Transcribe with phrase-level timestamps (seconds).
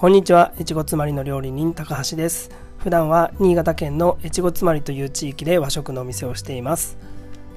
[0.00, 2.48] こんにちは、越後つまりの料理人高橋です。
[2.78, 6.96] 普段は新潟県の越後つまりという地域で和食のお店をしています。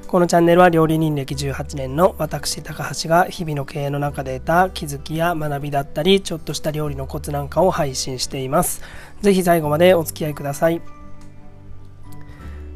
[0.08, 8.82] このチャンネルは料理人歴18年の私高橋が日々の経営の中で得た気づきや学びだったり、ちょっとした料理のコツなんかを配信しています。
[9.22, 10.82] ぜひ最後までお付き合いください。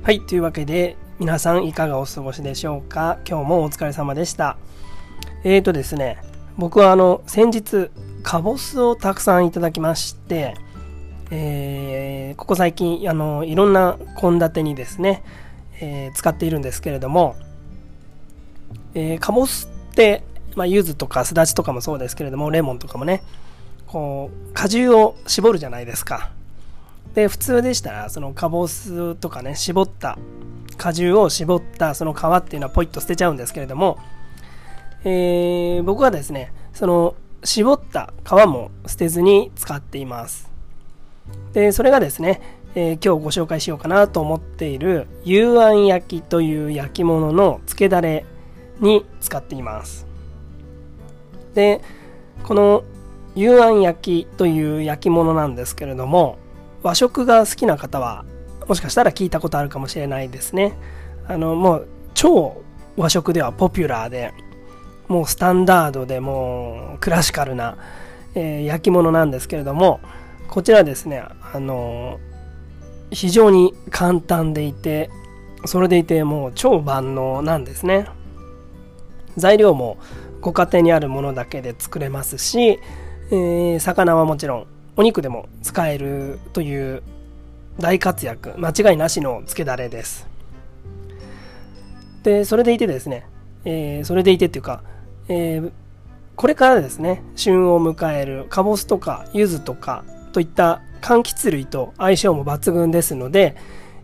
[0.01, 3.19] はい、というわけで皆さんいかがお過ごしでしょうか？
[3.27, 4.55] 今日もお疲れ様でした。
[5.43, 6.19] えーとですね、
[6.57, 7.91] 僕はあの先日
[8.27, 10.55] かぼすをたくさんいただきまして、
[11.31, 15.23] えー、ここ最近あのいろんな献立にですね、
[15.79, 17.37] えー、使っているんですけれども、
[18.95, 20.23] えー、かぼすって、
[20.57, 23.23] まあ、柚子とかすだちとかもそうですけれどもレモンとかもね
[23.85, 26.31] こう果汁を絞るじゃないですか。
[27.13, 30.17] で普通でしたらそのかぼすとかね絞った
[30.75, 33.97] 果汁を絞ったその皮っていうのはポイッと捨てちゃうんですけれども
[35.03, 37.15] えー、僕はですね、その
[37.47, 40.51] 絞った皮も捨てずに使っています。
[41.53, 42.41] で、それがですね、
[42.75, 48.25] えー、今日ご紹介しようかなと思っている、幽庵焼きという焼き物の漬けだれ
[48.81, 50.05] に使っています。
[51.53, 51.79] で、
[52.43, 52.83] この
[53.33, 56.37] 幽庵焼きという焼き物なんですけれども、
[56.83, 58.25] 和食が好きな方は、
[58.67, 60.77] もしかしたら聞いたことあるかもしれないですね。
[61.29, 62.61] あの、もう超
[62.97, 64.33] 和食ではポピュラーで、
[65.07, 67.77] もうスタンダードでもうクラシカルな、
[68.35, 69.99] えー、焼き物なんですけれども
[70.49, 75.09] こちらですねあのー、非常に簡単でいて
[75.65, 78.07] それでいてもう超万能なんですね。
[79.37, 79.97] 材料も
[80.41, 82.79] ご家庭にあるものだけで作れますし、
[83.31, 87.03] えー、魚はもちろんお肉でも使えるという
[87.79, 90.27] 大活躍間違いなしの漬けだれです。
[92.23, 93.25] でそれでいてですね、
[93.63, 94.81] えー、それでいてっていうか
[95.29, 95.71] えー、
[96.35, 103.55] これからですね旬を迎えるかぼすとか柚子とかといった柑橘類と相性も抜群ですので、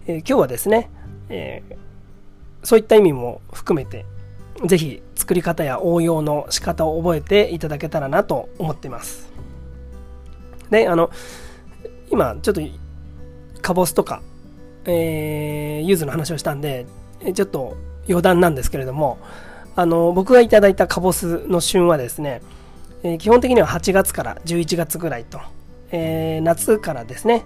[0.07, 0.89] えー、今日はですね、
[1.29, 1.75] えー、
[2.63, 4.05] そういった意味も含めて
[4.65, 9.31] 是非作り方や応用の仕方を覚えていただけたらなと思っています。
[10.69, 11.11] であの
[12.09, 12.61] 今ちょっと
[13.61, 14.21] かぼすとか、
[14.85, 16.85] えー、柚子の話をしたんで
[17.33, 19.17] ちょっと余談なんですけれども
[19.75, 22.41] あの僕がいただいたかぼすの旬はですね、
[23.03, 25.39] えー、基本的には8月から11月ぐらいと、
[25.91, 27.43] えー、夏からですね、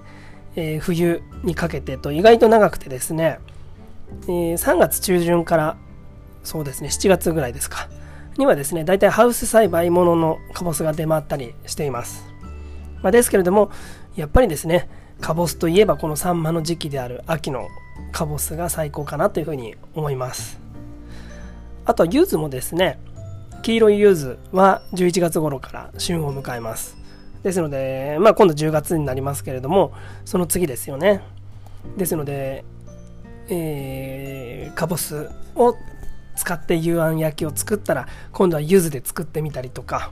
[0.56, 3.40] えー、冬にかけてと意外と長くてですね、
[4.24, 5.78] え3月中旬から
[6.44, 7.90] そうですね7月ぐらいですか
[8.38, 12.26] にはですね大体ハウス栽培もののかぼすが出回ったりしています、
[13.02, 13.72] まあ、ですけれども
[14.16, 14.90] やっぱりですね
[15.22, 17.68] かぼすといえばこのサンマの時期である秋の
[18.12, 20.67] かぼすが最高かなというふうに思います。
[21.88, 23.00] あとは柚子もですね
[23.64, 26.98] 黄色い柚子は11月頃から旬を迎えます。
[27.44, 29.94] ですので、まあ、今度10月になりますけれども
[30.26, 31.22] その次ですよね。
[31.98, 32.66] ですので、
[33.50, 35.76] えー、かぼすを
[36.36, 40.12] 使って幽庵焼きを作ったら今度は柚子で作ってみたりとか、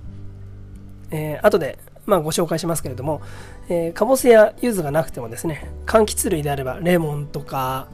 [1.11, 3.21] えー、後でまあ、ご紹介しますけれども、
[3.67, 7.87] えー、かぼすや柚子がなくてもですね柑橘類であればレモンとか、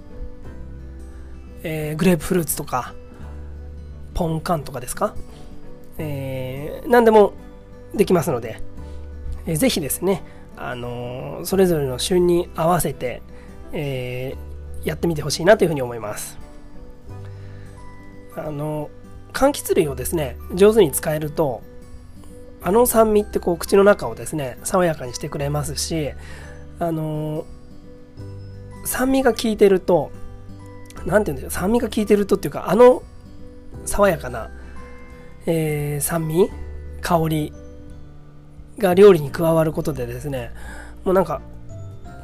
[1.64, 2.94] えー、グレープフルーツとか
[4.14, 5.16] ポンカンとかですか、
[5.98, 7.34] えー、何でも
[7.94, 8.62] できますので、
[9.46, 10.24] えー、ぜひですね、
[10.58, 13.22] あのー、それぞれの旬に合わせて、
[13.74, 16.40] えー、やってみてほしいなというふうに思います。
[18.36, 18.90] あの
[19.34, 21.62] 柑橘類をですね上手に使えると
[22.62, 26.12] あの酸味ってこう口の中をですね爽やかにしてくれますし
[26.80, 27.46] あの
[28.86, 30.12] 酸味が効いてると
[31.06, 33.04] 何て言うんだよ酸味が効いてるとっていうかあの
[33.86, 34.50] 爽やかな、
[35.46, 36.50] えー、酸味
[37.02, 37.54] 香り
[38.78, 40.52] が料理に加わることでですね
[41.04, 41.42] もうなんか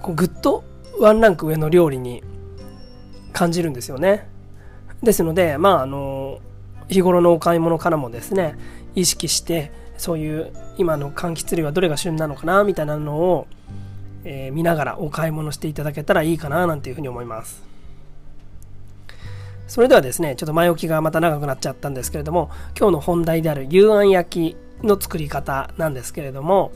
[0.02, 0.64] こうぐっと
[1.00, 2.24] ワンランク上の料理に
[3.34, 4.28] 感じるんですよね。
[5.04, 6.40] ですのでまああの
[6.90, 8.56] 日頃のお買い物からもですね
[8.96, 13.48] 意識してそういう今の柑橘類はどれが旬なのかなみたいなのを、
[14.24, 17.64] えー、見ながらお買い物していただけたらいいかななんていうふうに思います。
[19.68, 26.72] それではですね、ちょっと前置きがまた長くなっちゃったんですけれども、今日の本題である幽庵焼きの作り方なんですけれども、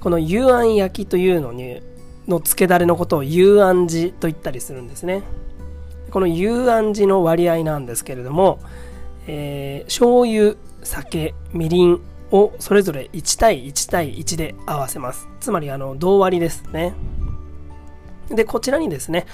[0.00, 1.82] この幽庵焼きというのに、
[2.28, 5.22] の漬けだれのことを幽庵寺と言ったりするんですね。
[6.10, 8.60] この幽庵寺の割合なんですけれども、
[9.26, 12.00] えー、醤油、酒、みりん
[12.30, 15.28] をそれぞれ1対1対1で合わせます。
[15.40, 16.94] つまりあの同割ですね。
[18.28, 19.26] で、こちらにですね、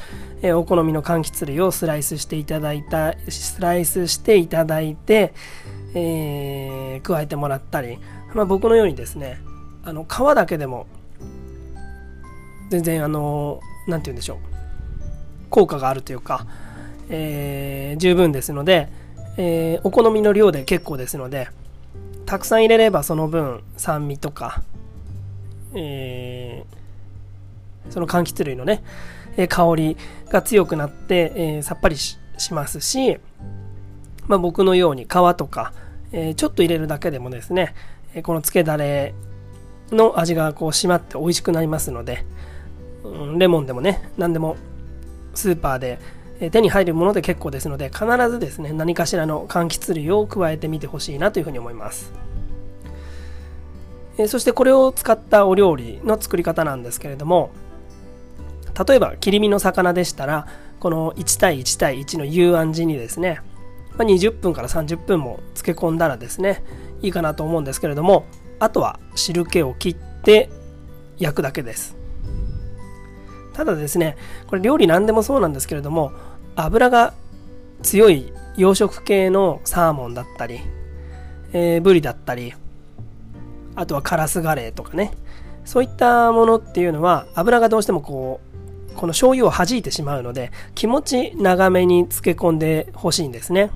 [0.42, 5.32] えお好みの柑橘類をスライスしていただいた、スライスしていただいて、
[5.94, 7.98] えー、加えてもらったり、
[8.34, 9.40] まあ、僕のようにですね、
[9.84, 10.86] あの皮だけでも
[12.68, 14.38] 全然あの何て言うんでしょう
[15.50, 16.46] 効果があるというか、
[17.08, 18.88] えー、十分ですので、
[19.36, 21.48] えー、お好みの量で結構ですので
[22.26, 24.62] たくさん入れればその分酸味とか、
[25.74, 26.49] えー、
[27.90, 28.82] その柑橘類のね、
[29.36, 29.96] え香り
[30.28, 32.18] が強くなって、え、さっぱりし
[32.52, 33.18] ますし、
[34.26, 35.72] まあ、僕のように皮とか、
[36.12, 37.74] え、ちょっと入れるだけでもですね、
[38.14, 39.14] えこのつけだれ
[39.92, 42.24] の味がこう締まって美味しくなりますので、
[43.04, 44.56] うん、レモンでもね何でも
[45.34, 45.98] スーパーで
[46.50, 52.12] 手に入るもので結構ですので必ずですね何かしらの柑橘類を加えてみてほしいなというふうに思います。
[54.28, 57.50] そしてこれを使ったお料理の作り方なんですけれども
[58.86, 60.46] 例えば切り身の魚でしたら
[60.78, 63.40] この1対1対1の幽暗時にですね
[63.96, 66.62] 20分から30分も漬け込んだらですね
[67.02, 68.24] いいかなと思うんですけれども
[68.58, 70.48] あとは汁気を切って
[71.18, 71.96] 焼くだけです。
[73.52, 74.16] ただですね
[74.46, 76.12] これ料理何でもそうなんですけれども
[76.56, 77.12] 油が
[77.82, 80.60] 強い洋食系のサーモンだったり、
[81.52, 82.54] えー、ブリだったり
[83.74, 85.12] あとはカラスガレーとかね
[85.64, 88.49] そういったものっていうのは油がどうしてもこう
[88.96, 93.70] この醤油を弾いてしまうので気持ち長めに漬け込んでほしいんですね。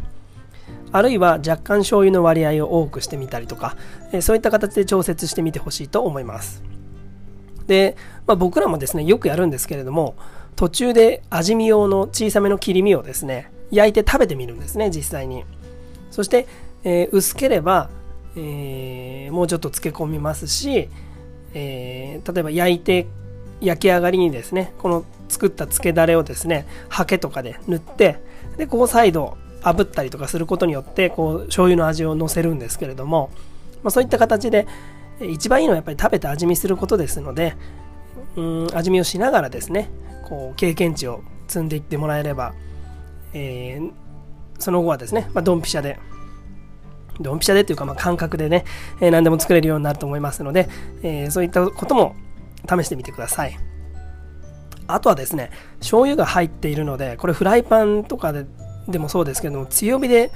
[0.92, 3.76] あるいは若干醤油の割合を多くしてみたりとか、
[4.12, 6.62] えそういった形で調節してみてほしいと思います。
[7.66, 7.96] で、
[8.26, 10.14] まあ、僕らもですねよくやるんですけれども
[10.54, 15.44] 途中で味見用の小さめの切り身をですね焼いて食べてみるんですね実際に。
[16.10, 16.46] そして、
[16.84, 17.90] えー、薄ければ、
[18.36, 20.88] えー、もうちょっと漬け込みますし、
[21.54, 23.06] えー、例えば焼いて
[23.64, 28.18] 焼き上がりにですねこの作った漬けだれをですねハケとかで塗って
[28.56, 33.30] でここ再度炙ったりとかすることによってこう醤油の味をのせるんですけれども、
[33.82, 34.66] まあ、そういった形で
[35.20, 37.56] 一番いいのはやっぱり食べて味見することですので
[38.36, 39.90] うん味見をしながらですね
[40.28, 42.54] こう経験値を積んでいってもらえれば、
[43.32, 43.92] えー、
[44.58, 45.98] その後はですね、まあ、ドンピシャで
[47.20, 48.64] ドンピシャでというか、まあ、感覚でね、
[49.00, 50.68] えー、何でも作れるようになると思いますので、
[51.02, 52.16] えー、そういったことも
[52.68, 53.58] 試してみてください。
[54.86, 58.44] あとはですね醤油が入っているのでこれフライパンとかで
[58.88, 60.30] でもそうですけども強火で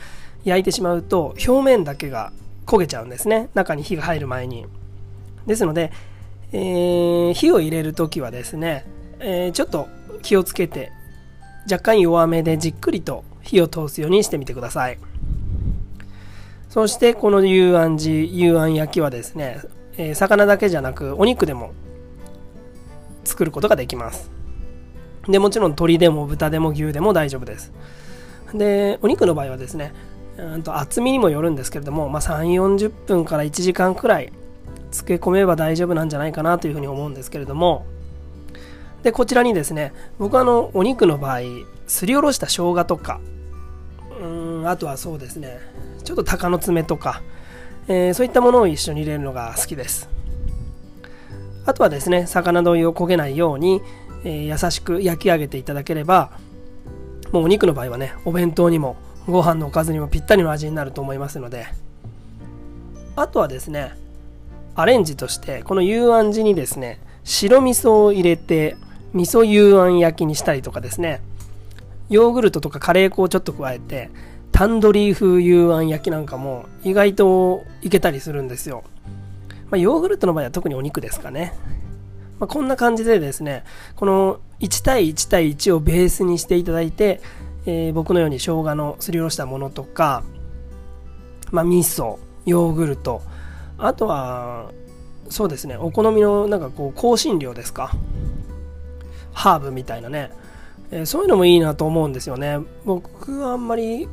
[0.44, 2.32] 焼いてしまうと表面だけが
[2.64, 3.50] 焦げちゃうんですね。
[3.54, 4.66] 中に火が入る前に。
[5.46, 5.92] ですので、
[6.52, 8.86] えー、火を入れる時はですね
[9.20, 9.88] えー、ちょっと
[10.22, 10.92] 気をつけて
[11.70, 14.98] 若干弱めでじっくりと火を通すようにしてみてください。
[16.69, 19.60] そしてこの幽暗寺幽暗焼きはですね、
[19.96, 21.72] えー、魚だけじゃなくお肉でも
[23.28, 24.30] 作ることができます。
[25.28, 27.72] でもちろん鶏でも豚でも牛でも大丈夫です。
[28.54, 29.92] でお肉の場合はですね
[30.38, 34.32] うんと厚みにもよるんですけれども、まあ、3 4 0分から1時間くらい
[34.90, 37.84] 漬け込めば大丈夫なんじゃないかなというふうに思うんですけれども
[39.02, 41.40] でこちらにですね僕はあのお肉の場合
[41.86, 43.20] すりおろした生姜とか
[44.20, 45.58] うんあとはそうですね
[46.04, 47.22] ちょっと鷹の爪とか、
[47.86, 50.08] えー、そういったものを一緒に入れるのが好きです。
[51.69, 53.82] あとはですね魚の湯を焦げないように、
[54.25, 56.31] えー、優しく焼き上げていただければ
[57.31, 61.67] もうお肉の場合はねお弁当にもご飯のおかずにもぴったりの味になると思いますので。
[63.17, 63.95] あとはですね
[64.76, 68.76] アレンジとしてこの幽暗地にですね白味噌を入れて
[69.12, 71.21] 味噌幽暗焼きにしたりとかですね
[72.09, 74.11] ヨーグルトとかカレー粉をちょっと加えて
[74.52, 78.85] タンドリー風幽暗焼きなんかも意外といけたりするんですよ、
[79.70, 81.54] まあ、ヨーグルトの場合は特にお肉ですかね、
[82.38, 83.64] まあ、こんな感じでですね
[83.96, 87.20] この1対1対1をベースにしていただいて、
[87.66, 90.25] えー、僕のように生姜のすりおろしたものとか、
[91.50, 93.22] まあ、味噌ヨーグルト
[93.76, 94.72] あとは
[95.28, 97.92] そうですねお好みのなんかこう香辛料ですか。
[99.38, 100.32] ハーブみたいなね、
[100.90, 102.58] えー、そういうのもいいなと思うんですよね。
[102.84, 104.08] 僕はあんまり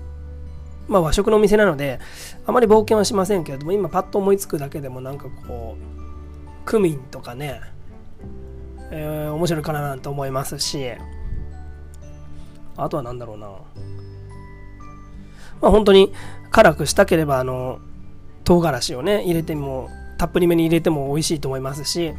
[0.87, 1.99] まあ和食のお店なので
[2.45, 7.61] あまり冒険はしませんけれども今パッと思いつくだけでもなんかこうクミンとかね、
[8.91, 10.91] えー、面白いかななんて思いますし。
[12.77, 13.47] あとは何だろうな。
[15.61, 16.13] まあ本当に
[16.51, 17.79] 辛くしたければあの
[18.43, 22.13] 唐辛子をね入れてもたっぷりめに入れても美味しいと思いますし、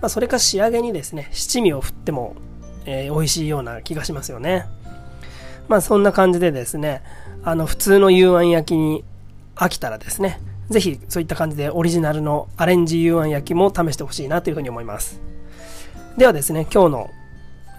[0.00, 2.36] まあ、それか仕上げにですね七味を振っても、
[2.84, 4.66] えー、美味しいような気がしますよね。
[5.68, 7.02] まあそんな感じでですね
[7.44, 9.04] あの普通の幽暗焼きに
[9.54, 15.20] 飽きたらですねぜひそういった感じでオリジナルのアレンジ幽暗焼きも試してほしいなというふうに思います。
[16.16, 17.10] ではですね今日の、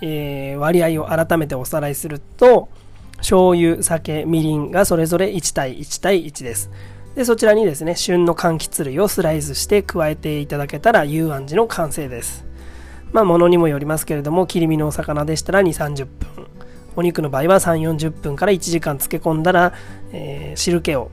[0.02, 2.70] えー、割合を改めておさらいすると
[3.18, 6.70] 醤油酒みりんがそれぞれ1対1対1です。
[7.16, 12.46] でそちらにですね旬の柑橘類をスライスして加えていただけたら幽庵寺の完成です。
[13.12, 16.37] まあ物にもよりますけれども切り身のお魚でしたら2 3 0分。
[16.98, 19.74] お肉の場合は3 4 0分から1時間漬け込んだら、
[20.12, 21.12] えー、汁気を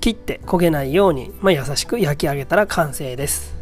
[0.00, 3.54] 切って焦げないように、まあ、優しく焼き上げたら完成です、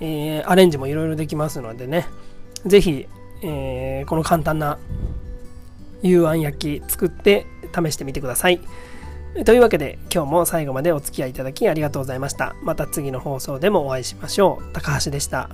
[0.00, 2.06] えー、アレンジもいろいろできますのでね
[2.66, 3.08] 是非、
[3.42, 4.78] えー、この簡単な
[6.02, 8.60] 幽庵焼き作って試してみてください。
[9.44, 12.54] というわけで今日も最後までお付き合いいただきありがとうございました。
[12.62, 14.72] また次の放送でもお会いしましょう。
[14.72, 15.48] 高橋でした。